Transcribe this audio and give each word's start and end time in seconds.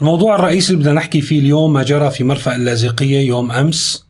الموضوع 0.00 0.34
الرئيسي 0.34 0.72
اللي 0.72 0.82
بدنا 0.82 0.94
نحكي 0.94 1.20
فيه 1.20 1.40
اليوم 1.40 1.72
ما 1.72 1.82
جرى 1.82 2.10
في 2.10 2.24
مرفأ 2.24 2.56
اللاذقية 2.56 3.26
يوم 3.26 3.52
أمس 3.52 4.06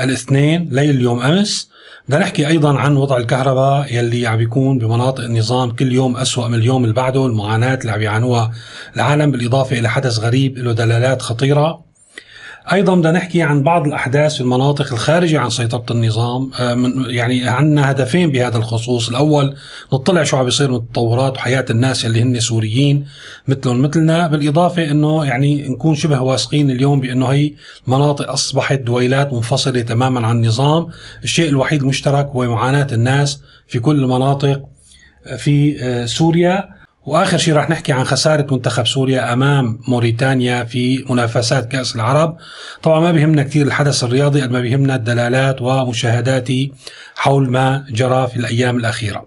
الاثنين 0.00 0.68
ليل 0.72 1.00
يوم 1.00 1.22
أمس. 1.22 1.70
بدنا 2.08 2.20
نحكي 2.20 2.46
أيضا 2.48 2.78
عن 2.78 2.96
وضع 2.96 3.16
الكهرباء 3.16 3.94
يلي 3.94 4.26
عم 4.26 4.36
بيكون 4.36 4.78
بمناطق 4.78 5.24
النظام 5.24 5.70
كل 5.70 5.92
يوم 5.92 6.16
أسوأ 6.16 6.48
من 6.48 6.54
اليوم 6.54 6.84
اللي 6.84 6.94
بعده. 6.94 7.26
المعاناة 7.26 7.74
اللي 7.74 7.92
عم 7.92 8.02
يعانوها 8.02 8.52
العالم 8.96 9.30
بالإضافة 9.30 9.78
إلى 9.78 9.88
حدث 9.88 10.18
غريب 10.18 10.58
له 10.58 10.72
دلالات 10.72 11.22
خطيرة. 11.22 11.84
أيضا 12.72 12.94
بدنا 12.94 13.10
نحكي 13.10 13.42
عن 13.42 13.62
بعض 13.62 13.86
الأحداث 13.86 14.34
في 14.34 14.40
المناطق 14.40 14.92
الخارجة 14.92 15.40
عن 15.40 15.50
سيطرة 15.50 15.84
النظام 15.90 16.50
آه، 16.60 16.92
يعني 17.06 17.48
عندنا 17.48 17.90
هدفين 17.90 18.30
بهذا 18.30 18.56
الخصوص. 18.56 19.08
الأول 19.08 19.56
نطلع 19.92 20.22
شو 20.22 20.36
عم 20.36 20.44
بيصير 20.44 20.70
من 20.70 20.76
التطورات 20.76 21.36
وحياة 21.36 21.64
الناس 21.70 22.06
اللي 22.06 22.22
هن 22.22 22.40
سوريين 22.40 23.06
مثلهم 23.48 23.82
مثلنا 23.82 24.26
بالإضافة 24.26 24.90
إنه 24.90 25.24
يعني 25.24 25.68
نكون 25.68 25.94
شبه 25.94 26.20
واثقين 26.20 26.70
اليوم 26.70 27.00
بإنه 27.00 27.26
هي 27.26 27.52
مناطق 27.86 28.30
أصبحت 28.30 28.78
دويلات 28.78 29.32
منفصلة 29.32 29.80
تماما 29.80 30.26
عن 30.26 30.36
النظام. 30.36 30.86
الشيء 31.24 31.48
الوحيد 31.48 31.82
المشترك 31.82 32.26
هو 32.26 32.46
معاناة 32.46 32.86
الناس 32.92 33.40
في 33.68 33.78
كل 33.78 34.02
المناطق 34.02 34.62
في 35.36 35.76
آه، 35.82 36.06
سوريا. 36.06 36.83
وآخر 37.06 37.38
شيء 37.38 37.54
راح 37.54 37.70
نحكي 37.70 37.92
عن 37.92 38.04
خسارة 38.04 38.46
منتخب 38.54 38.86
سوريا 38.86 39.32
أمام 39.32 39.80
موريتانيا 39.88 40.64
في 40.64 41.04
منافسات 41.10 41.72
كأس 41.72 41.96
العرب. 41.96 42.36
طبعا 42.82 43.00
ما 43.00 43.12
بيهمنا 43.12 43.42
كثير 43.42 43.66
الحدث 43.66 44.04
الرياضي 44.04 44.42
قد 44.42 44.50
ما 44.50 44.60
بيهمنا 44.60 44.94
الدلالات 44.94 45.62
ومشاهداتي 45.62 46.72
حول 47.16 47.50
ما 47.50 47.84
جرى 47.90 48.26
في 48.26 48.36
الأيام 48.36 48.76
الأخيرة. 48.76 49.26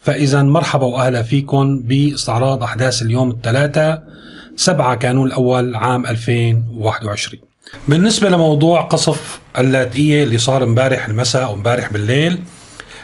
فاذا 0.00 0.42
مرحبا 0.42 0.86
واهلا 0.86 1.22
فيكم 1.22 1.78
بإستعراض 1.78 2.62
أحداث 2.62 3.02
اليوم 3.02 3.30
الثلاثاء 3.30 4.02
7 4.56 4.94
كانون 4.94 5.26
الأول 5.26 5.74
عام 5.74 6.06
2021 6.06 7.40
بالنسبة 7.88 8.28
لموضوع 8.28 8.80
قصف 8.80 9.40
اللاذقيه 9.58 10.24
اللي 10.24 10.38
صار 10.38 10.64
امبارح 10.64 11.08
المساء 11.08 11.50
وامبارح 11.50 11.92
بالليل 11.92 12.38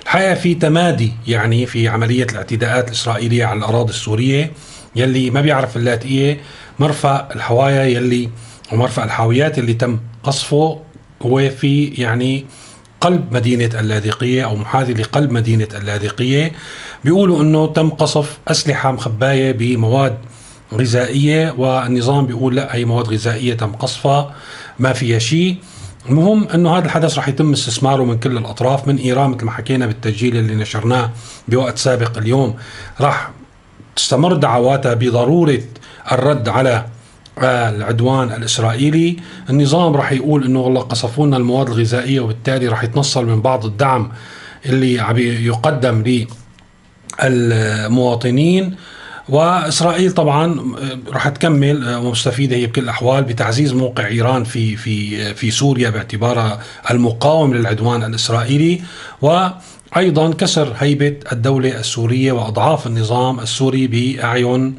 الحقيقة 0.09 0.35
في 0.35 0.55
تمادي 0.55 1.13
يعني 1.27 1.67
في 1.67 1.89
عملية 1.89 2.25
الاعتداءات 2.25 2.89
الإسرائيلية 2.89 3.45
على 3.45 3.59
الأراضي 3.59 3.91
السورية 3.91 4.53
يلي 4.97 5.31
ما 5.31 5.41
بيعرف 5.41 5.77
اللاذقيه 5.77 6.41
مرفأ 6.79 7.29
الحوايا 7.35 7.85
يلي 7.85 8.29
ومرفأ 8.73 9.05
الحاويات 9.05 9.59
اللي 9.59 9.75
تم 9.75 9.99
قصفه 10.23 10.81
هو 11.23 11.51
في 11.51 11.85
يعني 11.85 12.47
قلب 13.01 13.33
مدينة 13.33 13.81
اللاذقية 13.81 14.45
أو 14.45 14.57
محاذي 14.57 14.95
لقلب 14.95 15.33
مدينة 15.33 15.69
اللاذقية. 15.75 16.53
بيقولوا 17.05 17.43
أنه 17.43 17.67
تم 17.67 17.91
قصف 17.91 18.39
أسلحة 18.49 18.93
مخباية 18.93 19.53
بمواد 19.53 20.19
غذائية 20.75 21.55
والنظام 21.59 22.27
بيقول 22.27 22.57
لا 22.57 22.75
هي 22.75 22.85
مواد 22.85 23.09
غذائية 23.09 23.55
تم 23.55 23.73
قصفها 23.73 24.35
ما 24.79 24.93
فيها 24.93 25.19
شيء. 25.19 25.57
المهم 26.09 26.49
إنه 26.49 26.77
هذا 26.77 26.85
الحدث 26.85 27.19
رح 27.19 27.29
يتم 27.29 27.53
استثماره 27.53 28.05
من 28.05 28.19
كل 28.19 28.37
الأطراف 28.37 28.89
من 28.89 28.97
إيران 28.97 29.31
مثل 29.31 29.45
ما 29.45 29.51
حكينا 29.51 29.87
بالتسجيل 29.87 30.37
اللي 30.37 30.55
نشرناه 30.55 31.11
بوقت 31.49 31.79
سابق 31.79 32.19
اليوم. 32.19 32.55
راح 33.01 33.31
تستمر 33.97 34.35
دعواتها 34.37 34.95
بضرورة 34.95 35.63
الرد 36.13 36.49
على 36.49 36.85
العدوان 37.43 38.33
الإسرائيلي، 38.33 39.17
النظام 39.51 39.97
راح 39.97 40.13
يقول 40.13 40.45
إنه 40.45 40.61
والله 40.61 40.81
قصفوا 40.81 41.27
لنا 41.27 41.37
المواد 41.37 41.69
الغذائية 41.69 42.21
وبالتالي 42.21 42.69
راح 42.69 42.85
يتنصل 42.85 43.27
من 43.27 43.43
بعض 43.43 43.67
الدعم 43.67 44.13
اللي 44.67 45.01
عم 45.01 45.19
يقدم 45.19 46.27
للمواطنين. 47.23 48.77
وإسرائيل 49.29 50.13
طبعا 50.13 50.61
آه، 50.79 51.13
راح 51.13 51.29
تكمل 51.29 51.89
آه، 51.89 52.01
مستفيده 52.11 52.57
هي 52.57 52.67
بكل 52.67 52.83
الأحوال 52.83 53.25
بتعزيز 53.25 53.73
موقع 53.73 54.07
إيران 54.07 54.45
في 54.45 54.77
في 54.77 55.23
آه، 55.23 55.33
في 55.33 55.51
سوريا 55.51 55.91
باعتبارها 55.91 56.61
المقاوم 56.91 57.55
للعدوان 57.55 58.05
الإسرائيلي. 58.05 58.83
وأيضا 59.23 60.33
كسر 60.33 60.73
هيبة 60.79 61.17
الدولة 61.33 61.81
السورية 61.81 62.33
وأضعاف 62.33 62.87
النظام 62.87 63.41
السوري 63.41 63.87
بأعين 63.87 64.75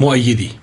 مؤيديه. 0.00 0.62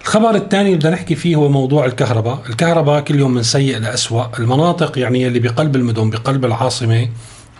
الخبر 0.00 0.34
الثاني 0.34 0.66
اللي 0.66 0.76
بدنا 0.76 0.90
نحكي 0.90 1.14
فيه 1.14 1.36
هو 1.36 1.48
موضوع 1.48 1.84
الكهرباء، 1.84 2.42
الكهرباء 2.50 3.00
كل 3.00 3.18
يوم 3.18 3.34
من 3.34 3.42
سيء 3.42 3.78
لأسوأ، 3.78 4.38
المناطق 4.38 4.98
يعني 4.98 5.26
اللي 5.26 5.38
بقلب 5.38 5.76
المدن 5.76 6.10
بقلب 6.10 6.44
العاصمة 6.44 7.08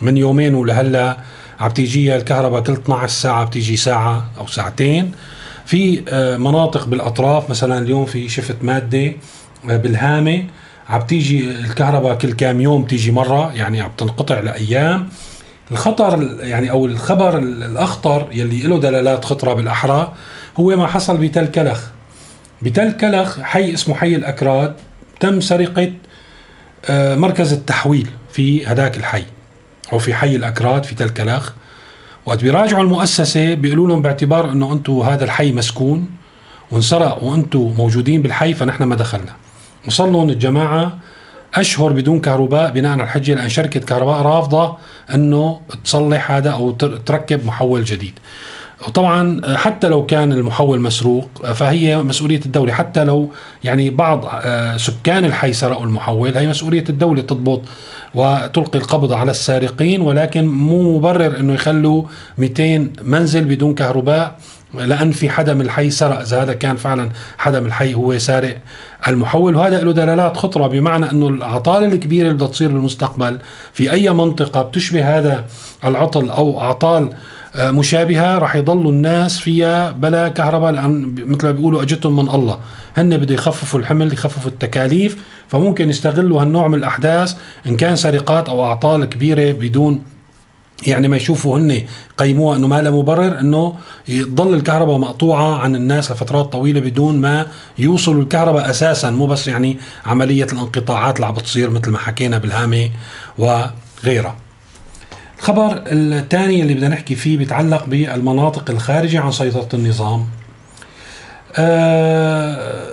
من 0.03 0.17
يومين 0.17 0.55
ولهلا 0.55 1.17
عم 1.61 1.71
تيجي 1.71 2.17
الكهرباء 2.17 2.61
كل 2.63 2.73
12 2.73 3.09
ساعة 3.13 3.45
بتيجي 3.45 3.77
ساعة 3.77 4.31
أو 4.39 4.47
ساعتين. 4.47 5.13
في 5.67 6.03
آه، 6.09 6.37
مناطق 6.37 6.87
بالأطراف 6.87 7.51
مثلا 7.51 7.79
اليوم 7.79 8.07
في 8.07 8.29
شفت 8.29 8.57
مادة 8.63 9.13
آه، 9.71 9.77
بالهامة. 9.77 10.45
عم 10.89 11.01
تيجي 11.01 11.51
الكهرباء 11.51 12.15
كل 12.19 12.33
كام 12.33 12.61
يوم 12.61 12.85
تيجي 12.85 13.13
مرة 13.13 13.53
يعني 13.55 13.81
عم 13.81 13.91
تنقطع 13.99 14.41
لأيام. 14.41 15.09
الخطر 15.71 16.37
يعني 16.41 16.71
أو 16.71 16.87
الخبر 16.87 17.39
الأخطر 17.39 18.29
يلي 18.33 18.63
له 18.63 18.81
دلالات 18.81 19.25
خطرة 19.25 19.55
بالأحرى 19.55 20.13
هو 20.61 20.77
ما 20.77 20.87
حصل 20.87 21.17
بتل 21.17 21.47
كلخ. 21.47 21.81
بتل 22.63 22.93
كلخ 22.93 23.41
حي 23.41 23.75
اسمه 23.75 23.95
حي 23.95 24.15
الأكراد 24.15 24.75
تم 25.21 25.41
سرقة 25.41 25.93
آه، 26.91 27.15
مركز 27.15 27.53
التحويل 27.53 28.09
في 28.33 28.67
هذاك 28.67 28.97
الحي. 28.97 29.25
أو 29.93 29.99
في 29.99 30.15
حي 30.15 30.37
الأكراد 30.37 30.85
في 30.85 30.95
تل 30.95 31.09
كلخ 31.09 31.53
وقت 32.27 32.43
بيراجعوا 32.43 32.83
المؤسسة 32.83 33.55
بيقولوا 33.55 33.89
لهم 33.89 34.03
باعتبار 34.03 34.53
إنه 34.53 34.73
أنتم 34.73 35.01
هذا 35.01 35.25
الحي 35.25 35.53
مسكون 35.53 36.09
وانسرق 36.71 37.25
وأنتم 37.25 37.75
موجودين 37.79 38.23
بالحي 38.23 38.55
فنحن 38.55 38.85
ما 38.85 38.95
دخلنا. 38.95 39.33
وصل 39.87 40.13
لهم 40.13 40.31
الجماعة 40.31 40.99
أشهر 41.55 41.93
بدون 41.93 42.21
كهرباء 42.21 42.71
بناء 42.71 42.93
على 42.93 43.03
الحجة 43.03 43.35
لأن 43.35 43.49
شركة 43.49 43.81
كهرباء 43.81 44.23
رافضة 44.23 44.77
إنه 45.15 45.61
تصلح 45.85 46.31
هذا 46.31 46.51
أو 46.51 46.71
تركب 47.07 47.47
محول 47.47 47.85
جديد. 47.85 48.19
وطبعا 48.89 49.41
حتى 49.57 49.89
لو 49.89 50.07
كان 50.07 50.33
المحول 50.33 50.81
مسروق 50.81 51.53
فهي 51.53 51.97
مسؤولية 51.97 52.41
الدولة. 52.47 52.73
حتى 52.73 53.05
لو 53.05 53.31
يعني 53.65 53.91
بعض 53.91 54.25
آه، 54.33 54.77
سكان 54.77 55.25
الحي 55.25 55.53
سرقوا 55.53 55.85
المحول 55.85 56.37
هي 56.37 56.49
مسؤولية 56.49 56.85
الدولة 56.89 57.23
تضبط 57.23 57.63
وتلقي 58.15 58.79
القبض 58.79 59.13
على 59.13 59.31
السارقين 59.31 60.01
ولكن 60.01 60.47
مو 60.47 60.99
مبرر 60.99 61.41
إنه 61.41 61.55
يخلوا 61.55 62.03
200 62.39 62.91
منزل 63.03 63.45
بدون 63.45 63.75
كهرباء 63.75 64.37
لأن 64.75 65.11
في 65.11 65.31
حدا 65.31 65.55
من 65.55 65.61
الحي 65.61 65.91
سرق. 65.91 66.21
إذا 66.21 66.43
هذا 66.43 66.53
كان 66.53 66.77
فعلا 66.77 67.09
حدا 67.39 67.61
من 67.61 67.67
الحي 67.67 67.95
هو 67.95 68.19
سارق 68.19 68.57
المحول. 69.09 69.57
وهذا 69.57 69.81
له 69.81 69.93
دلالات 69.93 70.37
خطرة 70.37 70.67
بمعنى 70.67 71.11
إنه 71.11 71.29
الاعطال 71.29 71.85
الكبيرة 71.85 72.25
اللي 72.25 72.35
بدها 72.35 72.49
تصير 72.49 72.69
بالمستقبل 72.69 73.39
في 73.73 73.93
أي 73.93 74.11
منطقة 74.11 74.63
بتشبه 74.63 75.19
هذا 75.19 75.45
العطل 75.85 76.31
أو 76.31 76.61
أعطال 76.61 77.09
مشابهة 77.57 78.39
راح 78.39 78.57
يضلوا 78.57 78.93
الناس 78.93 79.39
فيها 79.39 79.91
بلا 79.91 80.29
كهرباء 80.29 80.73
لأن 80.73 81.15
مثل 81.27 81.47
ما 81.47 81.53
بيقولوا 81.53 81.83
أجتهم 81.83 82.17
من 82.17 82.35
الله 82.35 82.59
هن 82.97 83.17
بده 83.17 83.35
يخففوا 83.35 83.81
الحمل 83.81 84.13
يخففوا 84.13 84.51
التكاليف 84.51 85.17
فممكن 85.49 85.91
يستغلوا 85.91 86.43
هالنوع 86.43 86.69
من 86.69 86.75
الأحداث 86.75 87.37
إن 87.67 87.77
كان 87.77 87.97
سرقات 87.97 88.49
أو 88.49 88.65
أعطال 88.65 89.05
كبيرة 89.05 89.53
بدون 89.53 90.03
يعني 90.87 91.09
ما 91.09 91.17
يشوفوا 91.17 91.59
هن 91.59 91.83
قيموها 92.19 92.57
إنه 92.57 92.67
ما 92.67 92.83
لها 92.83 92.91
مبرر 92.91 93.41
إنه 93.41 93.75
يضل 94.09 94.55
الكهرباء 94.55 94.99
مقطوعة 94.99 95.59
عن 95.59 95.77
الناس 95.77 96.13
لفترات 96.13 96.53
طويلة 96.53 96.81
بدون 96.81 97.21
ما 97.21 97.47
يوصلوا 97.79 98.23
الكهرباء 98.23 98.71
أساسا 98.71 99.11
مو 99.11 99.27
بس 99.27 99.49
يعني 99.49 99.77
عملية 100.07 100.45
الانقطاعات 100.45 101.17
اللي 101.17 101.27
عم 101.27 101.35
بتصير 101.35 101.71
مثل 101.71 101.91
ما 101.91 101.99
حكينا 101.99 102.39
بالهامة 102.39 102.91
وغيرها. 103.39 104.37
الخبر 105.41 105.83
الثاني 105.87 106.63
اللي 106.63 106.75
بدنا 106.75 106.89
نحكي 106.89 107.15
فيه 107.15 107.39
بيتعلق 107.39 107.85
بالمناطق 107.85 108.71
الخارجة 108.71 109.21
عن 109.21 109.33
سيطرة 109.33 109.69
النظام. 109.75 110.27
آه، 111.57 112.91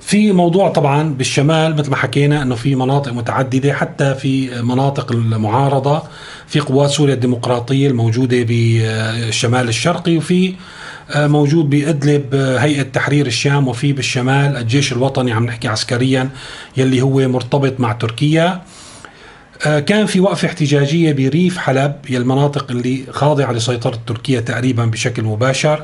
في 0.00 0.32
موضوع 0.32 0.68
طبعا 0.68 1.14
بالشمال 1.14 1.76
مثل 1.76 1.90
ما 1.90 1.96
حكينا 1.96 2.42
إنه 2.42 2.54
في 2.54 2.74
مناطق 2.74 3.12
متعددة 3.12 3.72
حتى 3.72 4.14
في 4.14 4.62
مناطق 4.62 5.12
المعارضة 5.12 6.02
في 6.46 6.60
قوات 6.60 6.90
سوريا 6.90 7.14
الديمقراطية 7.14 7.88
الموجودة 7.88 8.42
بالشمال 8.42 9.68
الشرقي 9.68 10.16
وفي 10.16 10.54
آه، 11.10 11.26
موجود 11.26 11.70
بإدلب 11.70 12.34
آه، 12.34 12.58
هيئة 12.58 12.82
تحرير 12.82 13.26
الشام 13.26 13.68
وفي 13.68 13.92
بالشمال 13.92 14.56
الجيش 14.56 14.92
الوطني 14.92 15.32
عم 15.32 15.46
نحكي 15.46 15.68
عسكريا 15.68 16.28
يلي 16.76 17.02
هو 17.02 17.28
مرتبط 17.28 17.80
مع 17.80 17.92
تركيا. 17.92 18.62
كان 19.64 20.06
في 20.06 20.20
وقفة 20.20 20.48
احتجاجية 20.48 21.12
بريف 21.12 21.58
حلب 21.58 21.92
هي 22.06 22.16
المناطق 22.16 22.70
اللي 22.70 23.04
خاضعة 23.10 23.52
لسيطرة 23.52 23.98
تركيا 24.06 24.40
تقريبا 24.40 24.84
بشكل 24.84 25.22
مباشر. 25.22 25.82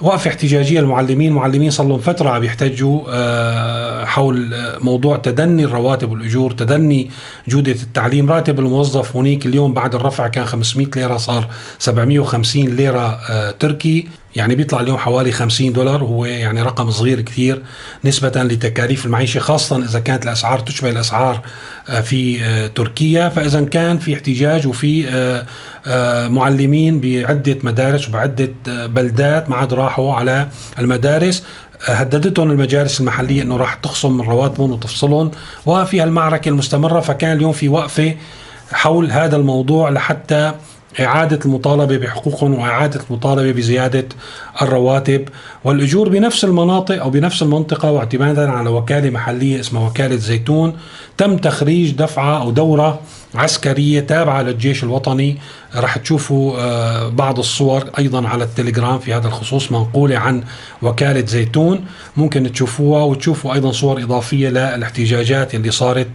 وقفة 0.00 0.30
احتجاجية 0.30 0.80
المعلمين 0.80 1.32
معلمين 1.32 1.70
صار 1.70 1.86
لهم 1.86 1.98
فترة 1.98 2.30
عم 2.30 2.44
يحتجوا 2.44 3.00
آه، 3.08 4.04
حول 4.04 4.54
موضوع 4.80 5.16
تدني 5.16 5.64
الرواتب 5.64 6.10
والأجور 6.10 6.50
تدني 6.50 7.10
جودة 7.48 7.72
التعليم. 7.72 8.30
راتب 8.30 8.58
الموظف 8.60 9.16
هناك 9.16 9.46
اليوم 9.46 9.74
بعد 9.74 9.94
الرفع 9.94 10.28
كان 10.28 10.44
500 10.44 10.86
ليرة 10.96 11.16
صار 11.16 11.48
750 11.78 12.64
ليرة 12.68 13.20
آه، 13.30 13.50
تركي. 13.50 14.08
يعني 14.36 14.54
بيطلع 14.54 14.80
اليوم 14.80 14.98
حوالي 14.98 15.32
50 15.32 15.72
دولار 15.72 16.04
وهو 16.04 16.24
يعني 16.24 16.62
رقم 16.62 16.90
صغير 16.90 17.20
كثير 17.20 17.62
نسبة 18.04 18.42
لتكاليف 18.42 19.06
المعيشة 19.06 19.38
خاصة 19.38 19.84
إذا 19.84 20.00
كانت 20.00 20.24
الأسعار 20.24 20.58
تشبه 20.58 20.90
الأسعار 20.90 21.40
آه، 21.88 22.00
في 22.00 22.44
آه، 22.44 22.66
تركيا. 22.66 23.28
فإذا 23.28 23.64
كان 23.64 23.98
في 23.98 24.14
احتجاج 24.14 24.66
وفي 24.66 25.08
آه، 25.86 26.28
معلمين 26.28 27.00
بعدة 27.00 27.58
مدارس 27.62 28.08
وبعدة 28.08 28.52
بلدات 28.66 29.50
ما 29.50 29.56
عاد 29.56 29.74
راحوا 29.74 30.14
على 30.14 30.48
المدارس 30.78 31.42
هددتهم 31.84 32.50
المجالس 32.50 33.00
المحلية 33.00 33.42
أنه 33.42 33.56
راح 33.56 33.74
تخصم 33.74 34.16
من 34.16 34.24
رواتبهم 34.24 34.72
وتفصلهم. 34.72 35.30
وفي 35.66 36.00
هالمعركة 36.00 36.48
المستمرة 36.48 37.00
فكان 37.00 37.36
اليوم 37.36 37.52
في 37.52 37.68
وقفة 37.68 38.14
حول 38.72 39.10
هذا 39.10 39.36
الموضوع 39.36 39.90
لحتى 39.90 40.52
إعادة 41.00 41.38
المطالبة 41.44 41.96
بحقوقهم 41.96 42.54
وإعادة 42.54 43.00
المطالبة 43.10 43.52
بزيادة 43.52 44.08
الرواتب 44.62 45.28
والأجور 45.64 46.08
بنفس 46.08 46.44
المناطق 46.44 47.02
أو 47.02 47.10
بنفس 47.10 47.42
المنطقة 47.42 47.90
واعتمادا 47.90 48.50
على 48.50 48.70
وكالة 48.70 49.10
محلية 49.10 49.60
اسمها 49.60 49.86
وكالة 49.88 50.16
زيتون 50.16 50.76
تم 51.16 51.36
تخريج 51.36 51.90
دفعة 51.90 52.42
أو 52.42 52.50
دورة 52.50 53.00
عسكرية 53.34 54.00
تابعة 54.00 54.42
للجيش 54.42 54.84
الوطني. 54.84 55.36
رح 55.76 55.96
تشوفوا 55.98 56.58
آه، 56.58 57.08
بعض 57.08 57.38
الصور 57.38 57.84
أيضا 57.98 58.28
على 58.28 58.44
التليجرام 58.44 58.98
في 58.98 59.14
هذا 59.14 59.26
الخصوص 59.26 59.72
منقولة 59.72 60.18
عن 60.18 60.42
وكالة 60.82 61.26
زيتون. 61.26 61.84
ممكن 62.16 62.52
تشوفوها 62.52 63.04
وتشوفوا 63.04 63.54
أيضا 63.54 63.72
صور 63.72 64.02
إضافية 64.02 64.48
للاحتجاجات 64.48 65.54
اللي 65.54 65.70
صارت 65.70 66.08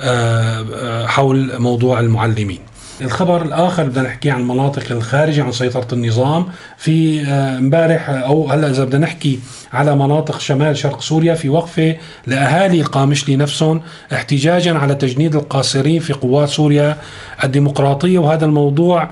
آه، 0.00 0.64
آه، 0.74 1.06
حول 1.06 1.58
موضوع 1.58 2.00
المعلمين. 2.00 2.71
الخبر 3.00 3.42
الآخر 3.42 3.84
بدنا 3.84 4.02
نحكي 4.08 4.30
عن 4.30 4.40
المناطق 4.40 4.92
الخارجه 4.92 5.44
عن 5.44 5.52
سيطرة 5.52 5.86
النظام. 5.92 6.46
في 6.76 7.20
آه، 7.26 7.58
امبارح 7.58 8.10
أو 8.10 8.50
هلأ 8.50 8.70
إذا 8.70 8.84
بدنا 8.84 9.06
نحكي 9.06 9.38
على 9.72 9.96
مناطق 9.96 10.40
شمال 10.40 10.76
شرق 10.76 11.00
سوريا 11.00 11.34
في 11.34 11.48
وقفة 11.48 11.96
لأهالي 12.26 12.80
القامشلي 12.80 13.36
نفسهم 13.36 13.80
احتجاجا 14.12 14.78
على 14.78 14.94
تجنيد 14.94 15.34
القاصرين 15.36 16.00
في 16.00 16.12
قوات 16.12 16.48
سوريا 16.48 16.96
الديمقراطية. 17.44 18.18
وهذا 18.18 18.44
الموضوع 18.44 19.10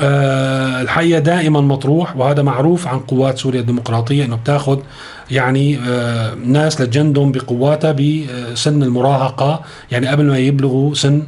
أه 0.00 0.80
الحقيقة 0.82 1.18
دائما 1.18 1.60
مطروح 1.60 2.16
وهذا 2.16 2.42
معروف 2.42 2.86
عن 2.88 2.98
قوات 2.98 3.38
سوريا 3.38 3.60
الديمقراطية 3.60 4.24
إنه 4.24 4.36
بتاخذ 4.36 4.78
يعني 5.30 5.78
أه 5.88 6.34
ناس 6.34 6.80
لتجندهم 6.80 7.32
بقواتها 7.32 7.92
بسن 7.92 8.82
المراهقة 8.82 9.62
يعني 9.90 10.06
قبل 10.06 10.24
ما 10.24 10.38
يبلغوا 10.38 10.94
سن 10.94 11.22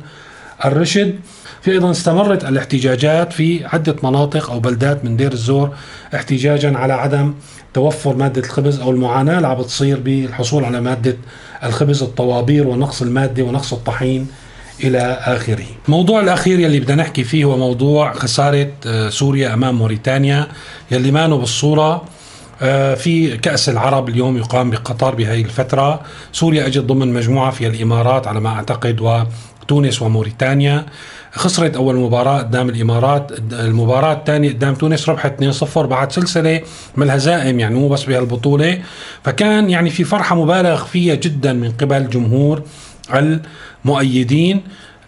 الرشد. 0.65 1.15
في 1.63 1.71
أيضا 1.73 1.91
استمرت 1.91 2.45
الاحتجاجات 2.45 3.33
في 3.33 3.67
عدة 3.67 3.97
مناطق 4.03 4.51
أو 4.51 4.61
بلدات 4.61 5.05
من 5.05 5.17
دير 5.17 5.33
الزور 5.33 5.75
احتجاجا 6.15 6.79
على 6.79 6.93
عدم 6.93 7.35
توفر 7.75 8.17
مادة 8.17 8.41
الخبز 8.41 8.81
أو 8.81 8.91
المعاناة 8.91 9.37
اللي 9.37 9.49
عم 9.49 9.59
بتصير 9.59 10.01
بالحصول 10.01 10.65
على 10.65 10.81
مادة 10.81 11.17
الخبز 11.65 12.03
الطوابير 12.03 12.67
ونقص 12.67 13.03
المادة 13.03 13.43
ونقص 13.43 13.73
الطحين 13.73 14.27
إلى 14.85 14.99
آخره. 15.25 15.65
الموضوع 15.87 16.21
الأخير 16.21 16.61
يلي 16.61 16.81
بدنا 16.81 17.03
نحكي 17.03 17.25
فيه 17.25 17.45
هو 17.45 17.57
موضوع 17.57 18.13
خسارة 18.13 18.69
آه، 18.87 19.09
سوريا 19.09 19.55
أمام 19.55 19.75
موريتانيا 19.75 20.49
يلي 20.91 21.11
مانو 21.11 21.39
بالصورة 21.39 22.05
آه، 22.63 22.95
في 22.95 23.37
كأس 23.37 23.69
العرب 23.69 24.09
اليوم 24.09 24.37
يقام 24.37 24.71
بقطر 24.71 25.15
بهي 25.15 25.41
الفترة 25.41 26.01
سوريا 26.33 26.67
أجت 26.67 26.83
ضمن 26.83 27.13
مجموعة 27.13 27.51
في 27.51 27.67
الإمارات 27.67 28.27
على 28.27 28.41
ما 28.41 28.49
أعتقد 28.49 29.01
وتونس 29.71 30.03
وموريتانيا. 30.03 30.87
خسرت 31.33 31.77
أول 31.77 31.97
مباراة 31.97 32.39
قدام 32.39 32.69
الإمارات 32.69 33.33
المباراة 33.53 34.13
الثانية 34.13 34.49
قدام 34.49 34.75
تونس 34.75 35.09
ربحت 35.09 35.43
2-0 35.43 35.79
بعد 35.79 36.13
سلسلة 36.13 36.61
من 36.97 37.03
الهزائم 37.03 37.61
يعني 37.61 37.75
مو 37.75 37.89
بس 37.89 38.05
بهالبطولة. 38.05 38.79
فكان 39.25 39.71
يعني 39.71 39.91
في 39.91 40.05
فرحة 40.05 40.37
مبالغ 40.37 40.85
فيها 40.85 41.15
جدا 41.15 41.53
من 41.53 41.71
قبل 41.71 42.11
جمهور 42.11 42.63
المؤيدين. 43.15 44.63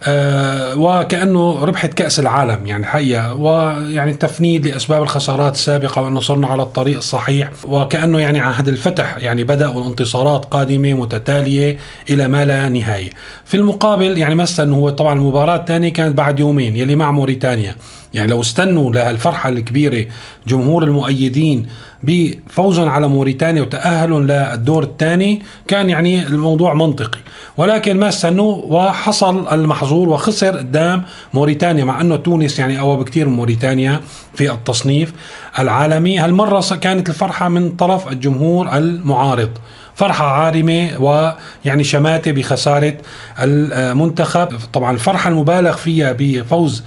آه 0.07 0.79
وكأنه 0.79 1.65
ربحت 1.65 1.95
كأس 1.95 2.21
العالم 2.21 2.67
يعني 2.67 2.83
الحقيقة 2.83 3.35
ويعني 3.35 4.13
تفنيد 4.13 4.67
لأسباب 4.67 5.03
الخسارات 5.03 5.55
السابقة 5.55 6.03
وأنه 6.03 6.21
صرنا 6.21 6.47
على 6.47 6.63
الطريق 6.63 6.97
الصحيح. 6.97 7.51
وكأنه 7.65 8.19
يعني 8.21 8.41
عهد 8.41 8.69
الفتح 8.69 9.17
يعني 9.19 9.45
بدا 9.45 9.69
والانتصارات 9.69 10.45
قادمة 10.45 10.93
متتالية 10.93 11.79
إلى 12.11 12.29
ما 12.29 12.45
لا 12.45 12.69
نهاية. 12.69 13.11
في 13.45 13.57
المقابل 13.57 14.19
يعني 14.19 14.35
مثلا 14.35 14.75
هو 14.75 14.91
طبعا 14.91 15.15
المباراة 15.15 15.57
الثانية 15.57 15.93
كانت 15.93 16.17
بعد 16.19 16.41
يومين 16.41 16.77
يلي 16.77 16.97
مع 16.97 17.11
موريتانيا. 17.11 17.77
يعني 18.15 18.31
لو 18.31 18.41
استنوا 18.41 18.93
لهالفرحة 18.93 19.49
الكبيرة 19.49 20.07
جمهور 20.49 20.85
المؤيدين 20.85 21.67
بفوزهم 22.03 22.89
على 22.89 23.09
موريتانيا 23.09 23.63
وتأهلهم 23.63 24.27
للدور 24.27 24.83
الثاني 24.83 25.43
كان 25.69 25.91
يعني 25.91 26.27
الموضوع 26.27 26.75
منطقي. 26.75 27.19
ولكن 27.57 27.97
ما 27.97 28.09
استنوا 28.09 28.63
وحصل 28.65 29.49
المحظور 29.53 29.92
وخسر 29.95 30.57
قدام 30.57 31.03
موريتانيا 31.35 31.85
مع 31.85 32.01
إنه 32.01 32.17
تونس 32.17 32.59
يعني 32.59 32.81
أقوى 32.81 32.97
بكثير 32.97 33.29
من 33.29 33.37
موريتانيا 33.37 34.01
في 34.35 34.53
التصنيف 34.53 35.13
العالمي. 35.59 36.19
هالمرة 36.19 36.77
كانت 36.81 37.09
الفرحة 37.09 37.49
من 37.49 37.71
طرف 37.71 38.09
الجمهور 38.09 38.77
المعارض. 38.77 39.51
فرحة 39.95 40.27
عارمة 40.27 40.91
ويعني 41.01 41.85
شماتة 41.85 42.33
بخسارة 42.33 42.95
المنتخب. 43.41 44.49
طبعا 44.73 44.93
الفرحة 44.93 45.31
المبالغ 45.31 45.77
فيها 45.77 46.17
بفوز 46.19 46.83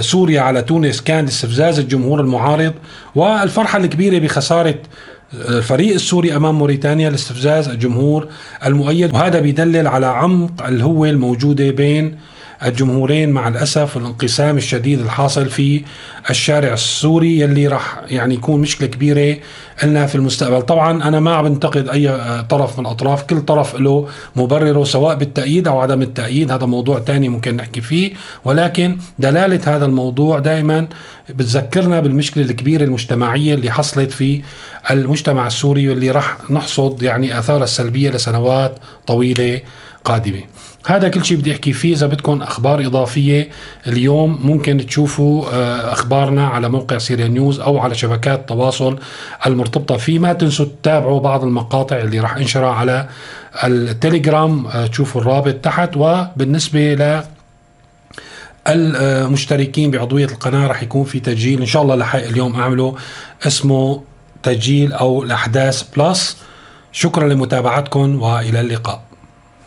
سوريا 0.00 0.40
على 0.40 0.62
تونس 0.62 1.00
كان 1.00 1.24
استفزاز 1.24 1.78
الجمهور 1.78 2.20
المعارض 2.20 2.72
والفرحة 3.14 3.78
الكبيرة 3.78 4.18
بخسارة 4.18 4.74
الفريق 5.36 5.94
السوري 5.94 6.36
أمام 6.36 6.54
موريتانيا 6.58 7.10
لاستفزاز 7.10 7.68
الجمهور 7.68 8.28
المؤيد 8.66 9.14
وهذا 9.14 9.40
بيدلل 9.40 9.86
على 9.86 10.06
عمق 10.06 10.66
الهوة 10.66 11.10
الموجودة 11.10 11.70
بين 11.70 12.16
الجمهورين 12.64 13.30
مع 13.30 13.48
الأسف 13.48 13.96
والانقسام 13.96 14.56
الشديد 14.56 15.00
الحاصل 15.00 15.46
في 15.48 15.84
الشارع 16.30 16.72
السوري 16.72 17.40
يلي 17.40 17.66
راح 17.66 18.00
يعني 18.08 18.34
يكون 18.34 18.60
مشكلة 18.60 18.88
كبيرة 18.88 19.36
لنا 19.84 20.06
في 20.06 20.14
المستقبل، 20.14 20.62
طبعا 20.62 21.08
أنا 21.08 21.20
ما 21.20 21.34
عم 21.34 21.48
بنتقد 21.48 21.88
أي 21.88 22.18
طرف 22.42 22.78
من 22.78 22.86
الاطراف، 22.86 23.22
كل 23.22 23.40
طرف 23.40 23.74
له 23.74 24.08
مبرره 24.36 24.84
سواء 24.84 25.16
بالتأييد 25.16 25.68
أو 25.68 25.80
عدم 25.80 26.02
التأييد، 26.02 26.52
هذا 26.52 26.66
موضوع 26.66 27.00
ثاني 27.00 27.28
ممكن 27.28 27.56
نحكي 27.56 27.80
فيه، 27.80 28.12
ولكن 28.44 28.98
دلالة 29.18 29.76
هذا 29.76 29.84
الموضوع 29.84 30.38
دائما 30.38 30.88
بتذكرنا 31.28 32.00
بالمشكلة 32.00 32.44
الكبيرة 32.44 32.84
المجتمعية 32.84 33.54
اللي 33.54 33.70
حصلت 33.70 34.10
في 34.12 34.42
المجتمع 34.90 35.46
السوري 35.46 35.88
واللي 35.88 36.10
راح 36.10 36.50
نحصد 36.50 37.02
يعني 37.02 37.38
آثارها 37.38 37.64
السلبية 37.64 38.10
لسنوات 38.10 38.78
طويلة 39.06 39.60
قادمة. 40.04 40.40
هذا 40.86 41.08
كل 41.08 41.24
شيء 41.24 41.36
بدي 41.36 41.52
أحكي 41.52 41.72
فيه. 41.72 41.94
إذا 41.94 42.06
بدكم 42.06 42.42
أخبار 42.42 42.86
إضافية 42.86 43.48
اليوم 43.86 44.38
ممكن 44.42 44.86
تشوفوا 44.86 45.46
آه، 45.52 45.92
أخبارنا 45.92 46.46
على 46.46 46.68
موقع 46.68 46.98
سيريا 46.98 47.28
نيوز 47.28 47.60
أو 47.60 47.78
على 47.78 47.94
شبكات 47.94 48.38
التواصل 48.38 48.98
المرتبطة 49.46 49.96
فيه. 49.96 50.18
ما 50.18 50.32
تنسوا 50.32 50.66
تتابعوا 50.66 51.20
بعض 51.20 51.44
المقاطع 51.44 51.96
اللي 51.96 52.20
راح 52.20 52.36
انشرها 52.36 52.70
على 52.70 53.08
التليجرام 53.64 54.66
آه، 54.66 54.86
تشوفوا 54.86 55.20
الرابط 55.20 55.54
تحت. 55.54 55.96
وبالنسبة 55.96 56.94
ل 56.94 57.22
المشتركين 58.68 59.90
بعضوية 59.90 60.24
القناة 60.24 60.66
راح 60.66 60.82
يكون 60.82 61.04
في 61.04 61.20
تسجيل 61.20 61.60
إن 61.60 61.66
شاء 61.66 61.82
الله 61.82 61.94
لحق 61.94 62.18
اليوم 62.18 62.60
أعمله 62.60 62.96
اسمه 63.46 64.02
تسجيل 64.42 64.92
أو 64.92 65.22
الأحداث 65.22 65.82
بلس. 65.96 66.36
شكرا 66.92 67.28
لمتابعتكم 67.28 68.22
وإلى 68.22 68.60
اللقاء. 68.60 69.15